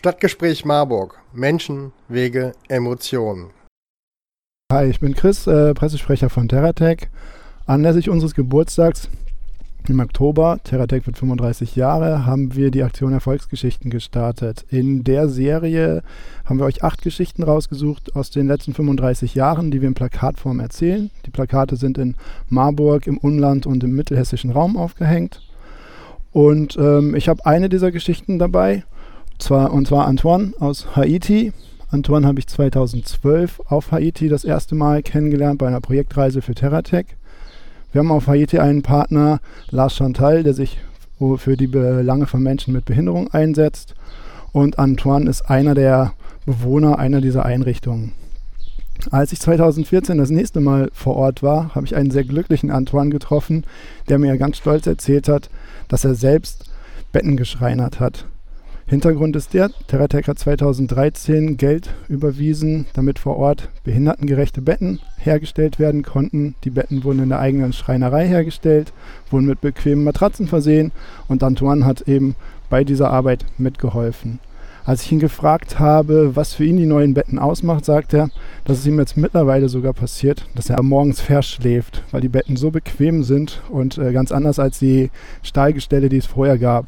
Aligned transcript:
Stadtgespräch 0.00 0.64
Marburg. 0.64 1.20
Menschen, 1.34 1.92
Wege, 2.08 2.52
Emotionen. 2.68 3.50
Hi, 4.72 4.86
ich 4.86 4.98
bin 4.98 5.14
Chris, 5.14 5.46
äh, 5.46 5.74
Pressesprecher 5.74 6.30
von 6.30 6.48
Terratech. 6.48 7.10
Anlässlich 7.66 8.08
unseres 8.08 8.34
Geburtstags 8.34 9.10
im 9.88 10.00
Oktober, 10.00 10.58
Terratech 10.64 11.06
wird 11.06 11.18
35 11.18 11.76
Jahre, 11.76 12.24
haben 12.24 12.54
wir 12.54 12.70
die 12.70 12.82
Aktion 12.82 13.12
Erfolgsgeschichten 13.12 13.90
gestartet. 13.90 14.64
In 14.70 15.04
der 15.04 15.28
Serie 15.28 16.02
haben 16.46 16.58
wir 16.58 16.64
euch 16.64 16.82
acht 16.82 17.02
Geschichten 17.02 17.42
rausgesucht 17.42 18.16
aus 18.16 18.30
den 18.30 18.46
letzten 18.46 18.72
35 18.72 19.34
Jahren, 19.34 19.70
die 19.70 19.82
wir 19.82 19.88
in 19.88 19.92
Plakatform 19.92 20.60
erzählen. 20.60 21.10
Die 21.26 21.30
Plakate 21.30 21.76
sind 21.76 21.98
in 21.98 22.14
Marburg, 22.48 23.06
im 23.06 23.18
Umland 23.18 23.66
und 23.66 23.84
im 23.84 23.94
mittelhessischen 23.94 24.50
Raum 24.50 24.78
aufgehängt. 24.78 25.42
Und 26.32 26.78
ähm, 26.78 27.14
ich 27.14 27.28
habe 27.28 27.44
eine 27.44 27.68
dieser 27.68 27.92
Geschichten 27.92 28.38
dabei 28.38 28.84
zwar, 29.42 29.72
und 29.72 29.88
zwar 29.88 30.06
Antoine 30.06 30.52
aus 30.60 30.96
Haiti. 30.96 31.52
Antoine 31.90 32.26
habe 32.26 32.38
ich 32.38 32.46
2012 32.46 33.60
auf 33.66 33.92
Haiti 33.92 34.28
das 34.28 34.44
erste 34.44 34.74
Mal 34.74 35.02
kennengelernt 35.02 35.58
bei 35.58 35.66
einer 35.66 35.80
Projektreise 35.80 36.42
für 36.42 36.54
Terratech. 36.54 37.06
Wir 37.92 38.00
haben 38.00 38.12
auf 38.12 38.28
Haiti 38.28 38.58
einen 38.58 38.82
Partner, 38.82 39.40
Lars 39.70 39.96
Chantal, 39.96 40.42
der 40.42 40.54
sich 40.54 40.78
für 41.36 41.56
die 41.56 41.66
Belange 41.66 42.26
von 42.26 42.42
Menschen 42.42 42.72
mit 42.72 42.84
Behinderung 42.84 43.28
einsetzt. 43.32 43.94
Und 44.52 44.78
Antoine 44.78 45.28
ist 45.28 45.42
einer 45.42 45.74
der 45.74 46.12
Bewohner 46.46 46.98
einer 46.98 47.20
dieser 47.20 47.44
Einrichtungen. 47.44 48.12
Als 49.10 49.32
ich 49.32 49.40
2014 49.40 50.18
das 50.18 50.30
nächste 50.30 50.60
Mal 50.60 50.90
vor 50.92 51.16
Ort 51.16 51.42
war, 51.42 51.74
habe 51.74 51.86
ich 51.86 51.96
einen 51.96 52.10
sehr 52.10 52.24
glücklichen 52.24 52.70
Antoine 52.70 53.10
getroffen, 53.10 53.64
der 54.08 54.18
mir 54.18 54.36
ganz 54.36 54.58
stolz 54.58 54.86
erzählt 54.86 55.28
hat, 55.28 55.50
dass 55.88 56.04
er 56.04 56.14
selbst 56.14 56.70
Betten 57.12 57.36
geschreinert 57.36 57.98
hat. 57.98 58.26
Hintergrund 58.90 59.36
ist 59.36 59.54
der, 59.54 59.70
Terratech 59.86 60.26
hat 60.26 60.40
2013 60.40 61.56
Geld 61.56 61.90
überwiesen, 62.08 62.86
damit 62.92 63.20
vor 63.20 63.36
Ort 63.36 63.68
behindertengerechte 63.84 64.62
Betten 64.62 64.98
hergestellt 65.16 65.78
werden 65.78 66.02
konnten. 66.02 66.56
Die 66.64 66.70
Betten 66.70 67.04
wurden 67.04 67.22
in 67.22 67.28
der 67.28 67.38
eigenen 67.38 67.72
Schreinerei 67.72 68.26
hergestellt, 68.26 68.92
wurden 69.30 69.46
mit 69.46 69.60
bequemen 69.60 70.02
Matratzen 70.02 70.48
versehen 70.48 70.90
und 71.28 71.44
Antoine 71.44 71.86
hat 71.86 72.08
eben 72.08 72.34
bei 72.68 72.82
dieser 72.82 73.12
Arbeit 73.12 73.46
mitgeholfen. 73.58 74.40
Als 74.84 75.04
ich 75.04 75.12
ihn 75.12 75.20
gefragt 75.20 75.78
habe, 75.78 76.34
was 76.34 76.54
für 76.54 76.64
ihn 76.64 76.76
die 76.76 76.86
neuen 76.86 77.14
Betten 77.14 77.38
ausmacht, 77.38 77.84
sagt 77.84 78.12
er, 78.12 78.30
dass 78.64 78.78
es 78.78 78.86
ihm 78.88 78.98
jetzt 78.98 79.16
mittlerweile 79.16 79.68
sogar 79.68 79.92
passiert, 79.92 80.46
dass 80.56 80.68
er 80.68 80.82
morgens 80.82 81.20
verschläft, 81.20 82.02
weil 82.10 82.22
die 82.22 82.28
Betten 82.28 82.56
so 82.56 82.72
bequem 82.72 83.22
sind 83.22 83.62
und 83.70 83.98
äh, 83.98 84.12
ganz 84.12 84.32
anders 84.32 84.58
als 84.58 84.80
die 84.80 85.12
Stahlgestelle, 85.44 86.08
die 86.08 86.16
es 86.16 86.26
vorher 86.26 86.58
gab. 86.58 86.86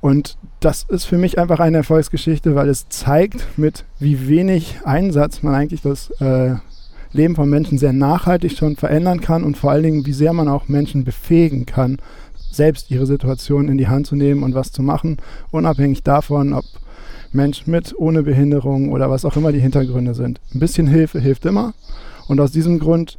Und 0.00 0.36
das 0.60 0.84
ist 0.88 1.04
für 1.04 1.18
mich 1.18 1.38
einfach 1.38 1.60
eine 1.60 1.78
Erfolgsgeschichte, 1.78 2.54
weil 2.54 2.68
es 2.68 2.88
zeigt, 2.88 3.58
mit 3.58 3.84
wie 3.98 4.28
wenig 4.28 4.76
Einsatz 4.84 5.42
man 5.42 5.54
eigentlich 5.54 5.82
das 5.82 6.10
äh, 6.20 6.54
Leben 7.12 7.34
von 7.34 7.48
Menschen 7.48 7.78
sehr 7.78 7.92
nachhaltig 7.92 8.56
schon 8.56 8.76
verändern 8.76 9.20
kann 9.20 9.42
und 9.42 9.56
vor 9.56 9.70
allen 9.70 9.82
Dingen, 9.82 10.06
wie 10.06 10.12
sehr 10.12 10.32
man 10.32 10.48
auch 10.48 10.68
Menschen 10.68 11.04
befähigen 11.04 11.66
kann, 11.66 11.98
selbst 12.50 12.90
ihre 12.90 13.06
Situation 13.06 13.68
in 13.68 13.78
die 13.78 13.88
Hand 13.88 14.06
zu 14.06 14.16
nehmen 14.16 14.42
und 14.42 14.54
was 14.54 14.72
zu 14.72 14.82
machen, 14.82 15.16
unabhängig 15.50 16.02
davon, 16.02 16.52
ob 16.52 16.64
Mensch 17.32 17.66
mit, 17.66 17.94
ohne 17.96 18.22
Behinderung 18.22 18.90
oder 18.90 19.10
was 19.10 19.24
auch 19.24 19.36
immer 19.36 19.52
die 19.52 19.60
Hintergründe 19.60 20.14
sind. 20.14 20.40
Ein 20.54 20.60
bisschen 20.60 20.86
Hilfe 20.86 21.20
hilft 21.20 21.44
immer. 21.46 21.74
Und 22.28 22.40
aus 22.40 22.50
diesem 22.50 22.78
Grund 22.78 23.18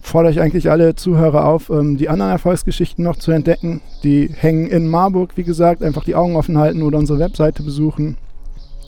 fordere 0.00 0.32
ich 0.32 0.40
eigentlich 0.40 0.70
alle 0.70 0.94
Zuhörer 0.94 1.46
auf, 1.46 1.70
ähm, 1.70 1.96
die 1.96 2.08
anderen 2.08 2.32
Erfolgsgeschichten 2.32 3.04
noch 3.04 3.16
zu 3.16 3.30
entdecken. 3.30 3.80
Die 4.02 4.28
hängen 4.28 4.66
in 4.66 4.88
Marburg, 4.88 5.36
wie 5.36 5.44
gesagt, 5.44 5.82
einfach 5.82 6.04
die 6.04 6.14
Augen 6.14 6.36
offen 6.36 6.58
halten 6.58 6.82
oder 6.82 6.98
unsere 6.98 7.18
Webseite 7.18 7.62
besuchen. 7.62 8.16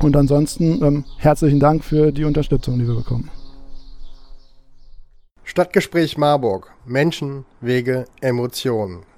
Und 0.00 0.16
ansonsten 0.16 0.82
ähm, 0.84 1.04
herzlichen 1.18 1.60
Dank 1.60 1.82
für 1.84 2.12
die 2.12 2.24
Unterstützung, 2.24 2.78
die 2.78 2.86
wir 2.86 2.94
bekommen. 2.94 3.30
Stadtgespräch 5.44 6.18
Marburg. 6.18 6.70
Menschen, 6.84 7.46
Wege, 7.60 8.04
Emotionen. 8.20 9.08